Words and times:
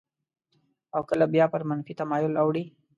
او 0.95 1.01
کله 1.09 1.25
بیا 1.33 1.45
پر 1.53 1.61
منفي 1.69 1.93
تمایل 1.99 2.33
اوړي. 2.41 2.63